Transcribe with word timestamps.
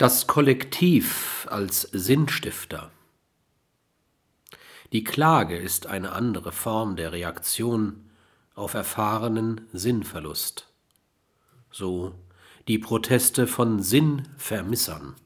Das 0.00 0.26
Kollektiv 0.26 1.46
als 1.50 1.82
Sinnstifter. 1.82 2.90
Die 4.94 5.04
Klage 5.04 5.58
ist 5.58 5.88
eine 5.88 6.12
andere 6.12 6.52
Form 6.52 6.96
der 6.96 7.12
Reaktion 7.12 8.06
auf 8.54 8.72
erfahrenen 8.72 9.60
Sinnverlust. 9.74 10.68
So 11.70 12.14
die 12.66 12.78
Proteste 12.78 13.46
von 13.46 13.82
Sinnvermissern. 13.82 15.16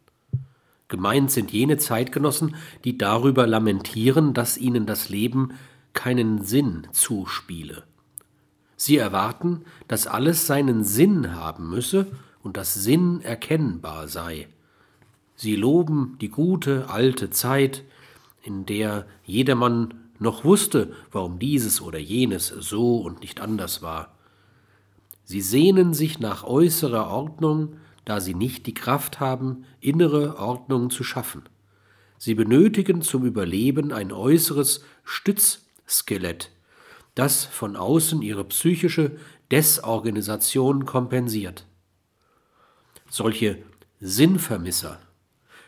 Gemeint 0.89 1.31
sind 1.31 1.53
jene 1.53 1.79
Zeitgenossen, 1.79 2.57
die 2.83 2.99
darüber 2.99 3.47
lamentieren, 3.47 4.35
dass 4.35 4.59
ihnen 4.59 4.87
das 4.87 5.09
Leben 5.09 5.53
keinen 5.93 6.43
Sinn 6.45 6.89
zuspiele. 6.91 7.85
Sie 8.75 8.97
erwarten, 8.97 9.67
dass 9.87 10.09
alles 10.09 10.49
seinen 10.49 10.83
Sinn 10.83 11.33
haben 11.33 11.71
müsse 11.71 12.09
und 12.43 12.57
das 12.57 12.75
Sinn 12.75 13.21
erkennbar 13.21 14.09
sei. 14.09 14.49
Sie 15.37 15.57
loben 15.57 16.17
die 16.21 16.29
gute 16.29 16.89
alte 16.89 17.31
Zeit, 17.31 17.85
in 18.43 18.67
der 18.67 19.07
jedermann 19.25 19.95
noch 20.19 20.45
wusste, 20.45 20.93
warum 21.11 21.39
dieses 21.39 21.81
oder 21.81 21.99
jenes 21.99 22.49
so 22.49 22.99
und 22.99 23.21
nicht 23.21 23.41
anders 23.41 23.83
war. 23.83 24.15
Sie 25.25 25.41
sehnen 25.41 25.95
sich 25.95 26.21
nach 26.21 26.45
äußerer 26.45 27.09
Ordnung, 27.09 27.77
da 28.05 28.21
sie 28.21 28.35
nicht 28.35 28.67
die 28.67 28.75
Kraft 28.75 29.21
haben, 29.21 29.65
innere 29.81 30.39
Ordnung 30.39 30.91
zu 30.91 31.03
schaffen. 31.03 31.43
Sie 32.19 32.35
benötigen 32.35 33.03
zum 33.03 33.25
Überleben 33.25 33.93
ein 33.93 34.13
äußeres 34.13 34.85
Stützskelett, 35.03 36.51
das 37.15 37.45
von 37.45 37.77
außen 37.77 38.23
ihre 38.23 38.45
psychische 38.45 39.13
Desorganisation 39.51 40.85
kompensiert. 40.85 41.67
Solche 43.09 43.59
Sinnvermisser 44.01 45.01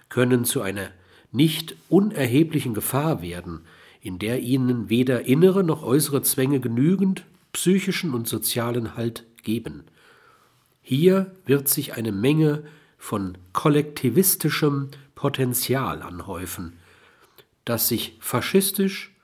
können 0.08 0.44
zu 0.44 0.62
einer 0.62 0.90
nicht 1.32 1.76
unerheblichen 1.88 2.74
Gefahr 2.74 3.22
werden, 3.22 3.60
in 4.00 4.18
der 4.18 4.40
ihnen 4.40 4.88
weder 4.88 5.26
innere 5.26 5.64
noch 5.64 5.82
äußere 5.82 6.22
Zwänge 6.22 6.60
genügend 6.60 7.24
psychischen 7.52 8.14
und 8.14 8.28
sozialen 8.28 8.96
Halt 8.96 9.24
geben. 9.42 9.84
Hier 10.82 11.32
wird 11.44 11.68
sich 11.68 11.94
eine 11.94 12.12
Menge 12.12 12.64
von 12.98 13.36
kollektivistischem 13.52 14.90
Potenzial 15.14 16.02
anhäufen, 16.02 16.74
das 17.64 17.88
sich 17.88 18.16
faschistisch 18.20 19.14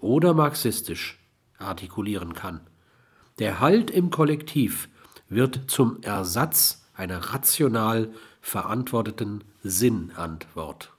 oder 0.00 0.34
marxistisch 0.34 1.18
artikulieren 1.58 2.34
kann. 2.34 2.60
Der 3.38 3.60
Halt 3.60 3.90
im 3.90 4.10
Kollektiv 4.10 4.88
wird 5.28 5.70
zum 5.70 6.02
Ersatz 6.02 6.81
einer 7.02 7.18
rational 7.18 8.10
verantworteten 8.40 9.42
Sinnantwort. 9.64 10.92